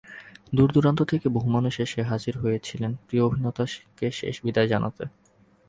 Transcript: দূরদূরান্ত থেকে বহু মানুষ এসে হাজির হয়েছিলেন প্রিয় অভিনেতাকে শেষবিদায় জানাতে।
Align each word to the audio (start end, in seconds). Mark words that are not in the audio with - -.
দূরদূরান্ত 0.55 0.99
থেকে 1.01 1.27
বহু 1.29 1.47
মানুষ 1.49 1.73
এসে 1.79 2.01
হাজির 2.03 2.37
হয়েছিলেন 2.37 2.91
প্রিয় 3.07 3.23
অভিনেতাকে 3.23 4.07
শেষবিদায় 4.11 4.67
জানাতে। 4.67 5.03